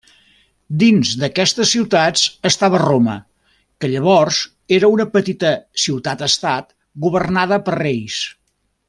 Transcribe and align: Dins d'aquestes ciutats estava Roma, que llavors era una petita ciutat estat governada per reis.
Dins 0.83 1.09
d'aquestes 1.23 1.73
ciutats 1.75 2.23
estava 2.51 2.79
Roma, 2.85 3.17
que 3.83 3.91
llavors 3.93 4.41
era 4.81 4.91
una 4.97 5.07
petita 5.19 5.53
ciutat 5.85 6.25
estat 6.33 6.75
governada 7.07 7.65
per 7.69 7.79
reis. 7.83 8.19